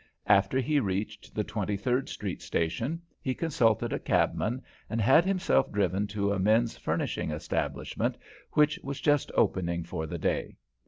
After 0.25 0.59
he 0.59 0.79
reached 0.79 1.35
the 1.35 1.43
Twenty 1.43 1.77
third 1.77 2.09
Street 2.09 2.41
station, 2.41 3.03
he 3.21 3.35
consulted 3.35 3.93
a 3.93 3.99
cabman, 3.99 4.63
and 4.89 4.99
had 4.99 5.25
himself 5.25 5.71
driven 5.71 6.07
to 6.07 6.33
a 6.33 6.39
men's 6.39 6.75
furnishing 6.75 7.29
establishment 7.29 8.17
which 8.53 8.79
was 8.79 8.99
just 8.99 9.31
opening 9.35 9.83
for 9.83 10.07
the 10.07 10.17
day. 10.17 10.57